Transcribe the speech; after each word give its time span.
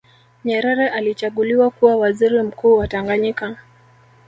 Nyerere 0.45 0.87
alichaguliwa 0.89 1.69
kuwa 1.69 1.95
waziri 1.95 2.41
mkuu 2.43 2.77
wa 2.77 2.87
Tanganyika 2.87 3.57